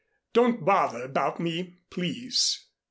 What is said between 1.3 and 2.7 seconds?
me, please."